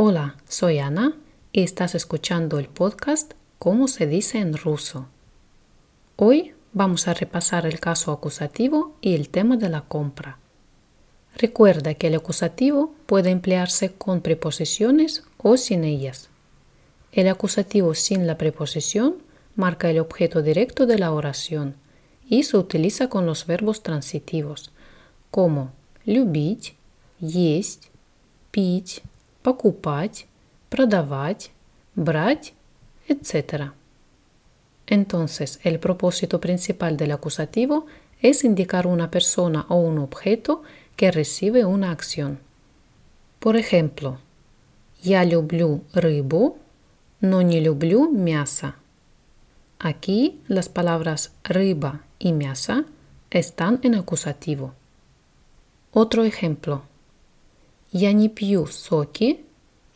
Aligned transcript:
Hola, 0.00 0.36
soy 0.46 0.78
Ana 0.78 1.16
y 1.52 1.62
estás 1.62 1.94
escuchando 1.94 2.58
el 2.58 2.68
podcast 2.68 3.32
Cómo 3.58 3.88
se 3.88 4.06
dice 4.06 4.38
en 4.38 4.54
ruso. 4.54 5.06
Hoy 6.16 6.52
vamos 6.74 7.08
a 7.08 7.14
repasar 7.14 7.64
el 7.64 7.80
caso 7.80 8.12
acusativo 8.12 8.94
y 9.00 9.14
el 9.14 9.30
tema 9.30 9.56
de 9.56 9.70
la 9.70 9.80
compra. 9.80 10.38
Recuerda 11.34 11.94
que 11.94 12.08
el 12.08 12.14
acusativo 12.14 12.94
puede 13.06 13.30
emplearse 13.30 13.92
con 13.92 14.20
preposiciones 14.20 15.24
o 15.38 15.56
sin 15.56 15.82
ellas. 15.84 16.28
El 17.12 17.28
acusativo 17.28 17.94
sin 17.94 18.26
la 18.26 18.36
preposición 18.36 19.16
marca 19.54 19.88
el 19.88 19.98
objeto 19.98 20.42
directo 20.42 20.84
de 20.84 20.98
la 20.98 21.10
oración 21.10 21.74
y 22.28 22.42
se 22.42 22.58
utiliza 22.58 23.08
con 23.08 23.24
los 23.24 23.46
verbos 23.46 23.82
transitivos 23.82 24.72
como 25.30 25.72
любить, 26.04 26.76
есть, 27.20 27.90
пить, 28.50 29.02
покупать, 29.42 30.26
продавать, 30.68 31.50
брать, 31.94 32.54
etc. 33.08 33.72
Entonces, 34.86 35.60
el 35.62 35.78
propósito 35.78 36.40
principal 36.40 36.96
del 36.96 37.12
acusativo 37.12 37.86
es 38.20 38.44
indicar 38.44 38.86
una 38.86 39.10
persona 39.10 39.66
o 39.68 39.76
un 39.76 39.98
objeto 39.98 40.62
que 40.96 41.10
recibe 41.10 41.64
una 41.64 41.90
acción. 41.90 42.38
Por 43.40 43.56
ejemplo, 43.56 44.18
я 45.02 45.24
люблю 45.24 45.82
рыбу, 45.92 46.58
но 47.20 47.42
не 47.42 47.60
люблю 47.60 48.10
мясо. 48.10 48.74
Aquí 49.78 50.40
las 50.48 50.68
palabras 50.68 51.32
рыба 51.44 52.00
y 52.18 52.32
мясо 52.32 52.84
están 53.30 53.78
en 53.82 53.94
acusativo. 53.94 54.72
Otro 55.92 56.24
ejemplo. 56.24 56.82
Я 57.92 58.12
не 58.12 58.28
пью 58.28 58.66
соки, 58.66 59.40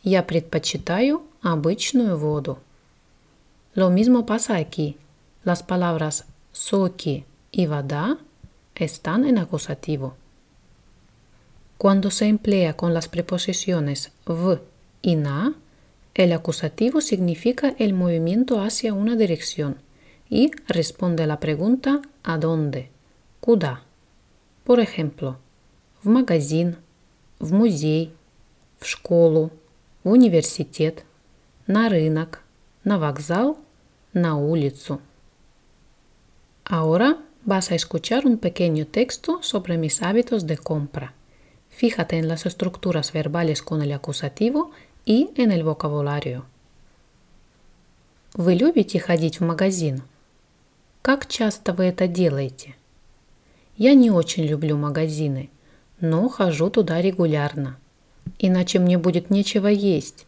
я 0.03 0.23
предпочитаю 0.23 1.23
обычную 1.41 2.17
воду. 2.17 2.59
Lo 3.75 3.89
mismo 3.89 4.25
pasa 4.25 4.55
aquí. 4.57 4.97
Las 5.43 5.63
palabras 5.63 6.25
soki 6.51 7.25
y 7.51 7.65
vada 7.67 8.17
están 8.75 9.25
en 9.25 9.37
acusativo. 9.37 10.15
Cuando 11.77 12.11
se 12.11 12.27
emplea 12.27 12.73
con 12.73 12.93
las 12.93 13.07
preposiciones 13.07 14.11
v 14.25 14.59
y 15.01 15.15
na, 15.15 15.55
el 16.13 16.33
acusativo 16.33 17.01
significa 17.01 17.73
el 17.79 17.93
movimiento 17.93 18.61
hacia 18.61 18.93
una 18.93 19.15
dirección 19.15 19.77
y 20.29 20.51
responde 20.67 21.23
a 21.23 21.27
la 21.27 21.39
pregunta 21.39 22.01
¿a 22.23 22.37
dónde? 22.37 22.89
¿Куда? 23.39 23.83
Por 24.63 24.79
ejemplo, 24.79 25.37
в 26.03 26.09
магазин, 26.09 26.77
в 27.38 27.52
музей, 27.52 28.12
в 28.78 28.86
школу, 28.86 29.50
в 30.04 30.10
университет, 30.10 31.04
на 31.66 31.88
рынок, 31.88 32.42
на 32.84 32.98
вокзал, 32.98 33.58
на 34.12 34.36
улицу. 34.36 35.00
Ahora 36.64 37.18
vas 37.44 37.70
a 37.70 37.74
escuchar 37.74 38.26
un 38.26 38.38
pequeño 38.38 38.86
texto 38.86 39.42
sobre 39.42 39.76
mis 39.76 40.02
hábitos 40.02 40.46
de 40.46 40.56
compra. 40.56 41.12
Fíjate 41.70 42.18
en 42.18 42.28
las 42.28 42.46
estructuras 42.46 43.12
verbales 43.12 43.62
con 43.62 43.82
el 43.82 43.92
acusativo 43.92 44.70
и 45.04 45.30
en 45.36 45.52
el 45.52 45.62
vocabulario. 45.62 46.44
Вы 48.34 48.54
любите 48.54 48.98
ходить 48.98 49.40
в 49.40 49.44
магазин? 49.44 50.02
Как 51.02 51.26
часто 51.26 51.72
вы 51.72 51.84
это 51.84 52.06
делаете? 52.06 52.74
Я 53.76 53.94
не 53.94 54.10
очень 54.10 54.44
люблю 54.44 54.76
магазины, 54.76 55.50
но 56.00 56.28
хожу 56.28 56.70
туда 56.70 57.00
регулярно. 57.00 57.76
Иначе 58.38 58.78
мне 58.78 58.98
будет 58.98 59.30
нечего 59.30 59.68
есть. 59.68 60.26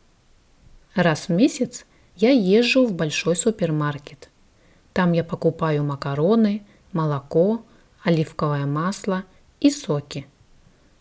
Раз 0.94 1.28
в 1.28 1.30
месяц 1.30 1.84
я 2.16 2.30
езжу 2.30 2.86
в 2.86 2.92
большой 2.92 3.36
супермаркет. 3.36 4.30
Там 4.92 5.12
я 5.12 5.24
покупаю 5.24 5.84
макароны, 5.84 6.62
молоко, 6.92 7.62
оливковое 8.02 8.67
масло 8.67 9.24
и 9.61 9.70
соки, 9.70 10.27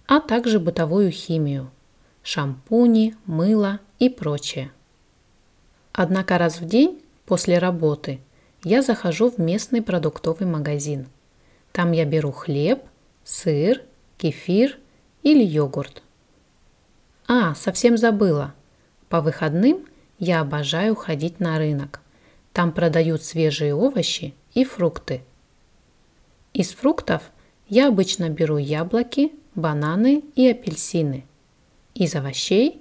а 0.08 0.20
также 0.20 0.60
бытовую 0.60 1.12
химию– 1.12 1.72
шампуни, 2.28 3.16
мыло 3.26 3.80
и 4.00 4.10
прочее. 4.10 4.72
Однако 5.94 6.38
раз 6.38 6.60
в 6.60 6.66
день 6.66 7.02
после 7.26 7.58
работы 7.58 8.20
я 8.66 8.82
захожу 8.82 9.32
в 9.32 9.38
местный 9.38 9.82
продуктовый 9.82 10.46
магазин. 10.46 11.08
Там 11.72 11.94
я 11.94 12.04
беру 12.04 12.34
хлеб, 12.34 12.84
сыр, 13.24 13.82
кефир 14.18 14.78
или 15.24 15.44
йогурт. 15.44 16.02
А, 17.28 17.56
совсем 17.56 17.98
забыла. 17.98 18.54
По 19.10 19.22
выходным 19.22 19.86
я 20.20 20.42
обожаю 20.42 20.96
ходить 20.96 21.40
на 21.40 21.58
рынок. 21.58 22.02
Там 22.54 22.72
продают 22.72 23.24
свежие 23.24 23.74
овощи 23.76 24.34
и 24.54 24.64
фрукты. 24.64 25.22
Из 26.54 26.74
фруктов 26.74 27.24
я 27.68 27.88
обычно 27.88 28.30
беру 28.30 28.58
яблоки, 28.58 29.32
бананы 29.56 30.24
и 30.36 30.48
апельсины– 30.50 31.26
из 31.98 32.16
овощей 32.16 32.80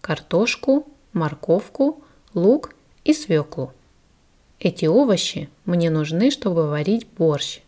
картошку, 0.00 0.88
морковку, 1.12 2.02
лук 2.34 2.74
и 3.04 3.12
свеклу. 3.12 3.72
Эти 4.58 4.86
овощи 4.86 5.48
мне 5.64 5.88
нужны, 5.88 6.30
чтобы 6.30 6.68
варить 6.68 7.06
борщ. 7.16 7.60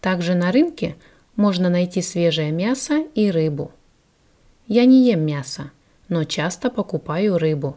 Также 0.00 0.34
на 0.34 0.50
рынке 0.50 0.96
можно 1.40 1.68
найти 1.68 2.02
свежее 2.02 2.52
мясо 2.52 3.04
и 3.14 3.30
рыбу. 3.30 3.72
Я 4.68 4.84
не 4.84 5.10
ем 5.10 5.22
мясо, 5.26 5.72
но 6.08 6.24
часто 6.24 6.70
покупаю 6.70 7.38
рыбу, 7.38 7.76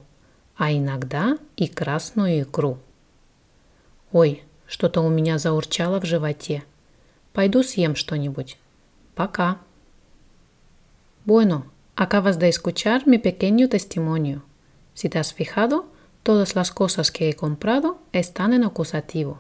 а 0.56 0.72
иногда 0.72 1.38
и 1.56 1.68
красную 1.68 2.44
икру. 2.44 2.78
Ой, 4.12 4.44
что-то 4.68 5.02
у 5.02 5.10
меня 5.10 5.40
заурчало 5.40 6.00
в 6.00 6.06
животе. 6.06 6.64
Пойду 7.32 7.64
съем 7.64 7.96
что-нибудь. 7.96 8.58
Пока. 9.16 9.58
Bueno, 11.26 11.64
Acabas 11.96 12.40
de 12.40 12.50
escuchar 12.50 13.06
mi 13.06 13.20
pequeño 13.20 13.70
testimonio. 13.70 14.42
Si 14.96 15.10
te 15.10 15.20
has 15.20 15.32
fijado, 15.32 15.86
todas 16.24 16.56
las 16.56 16.72
cosas 16.72 17.12
que 17.12 17.30
he 17.30 17.36
comprado 17.36 18.00
están 18.14 18.54
en 18.54 18.64
acusativo. 18.64 19.40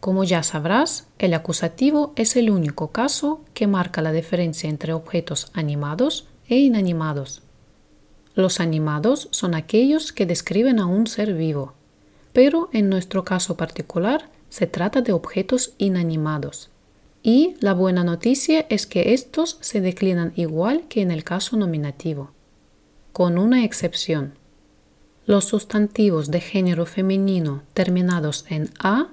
Como 0.00 0.24
ya 0.24 0.42
sabrás, 0.42 1.06
el 1.18 1.34
acusativo 1.34 2.14
es 2.16 2.34
el 2.36 2.50
único 2.50 2.88
caso 2.88 3.42
que 3.52 3.66
marca 3.66 4.00
la 4.00 4.12
diferencia 4.12 4.70
entre 4.70 4.94
objetos 4.94 5.50
animados 5.52 6.26
e 6.48 6.56
inanimados. 6.56 7.42
Los 8.34 8.60
animados 8.60 9.28
son 9.30 9.54
aquellos 9.54 10.12
que 10.12 10.24
describen 10.24 10.78
a 10.78 10.86
un 10.86 11.06
ser 11.06 11.34
vivo, 11.34 11.74
pero 12.32 12.70
en 12.72 12.88
nuestro 12.88 13.24
caso 13.24 13.58
particular 13.58 14.30
se 14.48 14.66
trata 14.66 15.02
de 15.02 15.12
objetos 15.12 15.74
inanimados. 15.76 16.70
Y 17.22 17.56
la 17.60 17.74
buena 17.74 18.02
noticia 18.02 18.64
es 18.70 18.86
que 18.86 19.12
estos 19.12 19.58
se 19.60 19.82
declinan 19.82 20.32
igual 20.36 20.84
que 20.88 21.02
en 21.02 21.10
el 21.10 21.24
caso 21.24 21.58
nominativo, 21.58 22.30
con 23.12 23.36
una 23.36 23.64
excepción. 23.64 24.32
Los 25.26 25.44
sustantivos 25.44 26.30
de 26.30 26.40
género 26.40 26.86
femenino 26.86 27.62
terminados 27.74 28.46
en 28.48 28.70
A 28.82 29.08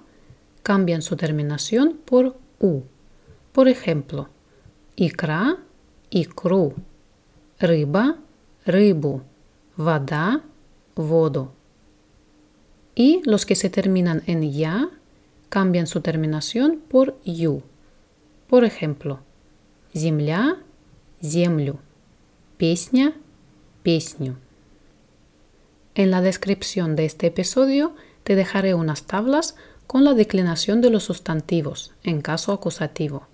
cambian 0.67 1.03
su 1.03 1.17
terminación 1.17 1.99
por 2.05 2.37
U. 2.61 2.83
Por 3.53 3.69
ejemplo, 3.69 4.29
икра, 4.97 5.59
икру, 6.11 6.75
рыба, 7.59 8.17
рыбу, 8.65 9.23
вода, 9.77 10.43
воду. 10.95 11.53
Y 12.95 13.23
los 13.25 13.47
que 13.47 13.57
se 13.57 13.71
terminan 13.71 14.23
en 14.27 14.53
ya 14.53 14.91
cambian 15.49 15.87
su 15.87 16.01
terminación 16.01 16.81
por 16.89 17.19
yu. 17.25 17.63
Por 18.49 18.65
ejemplo, 18.65 19.21
земля – 19.95 21.23
землю, 21.23 21.79
песня – 22.57 23.83
песню. 23.83 24.37
En 25.95 26.11
la 26.11 26.21
descripción 26.21 26.97
de 26.97 27.05
este 27.05 27.27
episodio 27.27 27.95
te 28.25 28.35
dejaré 28.35 28.75
unas 28.75 29.05
tablas 29.05 29.57
con 29.88 30.04
la 30.04 30.14
declinación 30.14 30.82
de 30.82 30.90
los 30.90 31.06
sustantivos 31.06 31.94
en 32.04 32.22
caso 32.22 32.52
acusativo. 32.52 33.28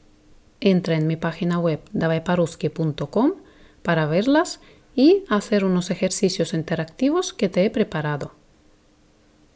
Entra 0.60 0.96
en 0.96 1.08
mi 1.08 1.18
página 1.18 1.60
web 1.60 1.82
davaiparuski.com 1.92 3.34
para 3.82 4.06
verlas 4.06 4.62
y 4.96 5.24
hacer 5.28 5.66
unos 5.66 5.92
ejercicios 5.92 6.54
interactivos 6.54 7.34
que 7.34 7.50
te 7.50 7.66
he 7.66 7.70
preparado. 7.70 8.32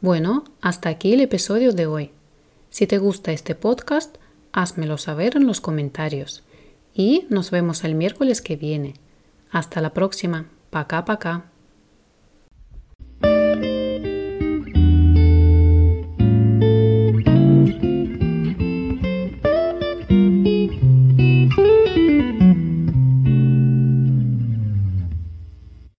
Bueno, 0.00 0.44
hasta 0.60 0.90
aquí 0.90 1.14
el 1.14 1.20
episodio 1.20 1.72
de 1.72 1.86
hoy. 1.86 2.10
Si 2.70 2.86
te 2.86 2.98
gusta 2.98 3.32
este 3.32 3.54
podcast, 3.54 4.16
házmelo 4.52 4.98
saber 4.98 5.36
en 5.36 5.46
los 5.46 5.60
comentarios. 5.60 6.42
Y 6.94 7.26
nos 7.30 7.50
vemos 7.50 7.84
el 7.84 7.94
miércoles 7.94 8.42
que 8.42 8.56
viene. 8.56 8.94
Hasta 9.50 9.80
la 9.80 9.94
próxima. 9.94 10.46
Paca, 10.70 11.04
paca. 11.04 11.46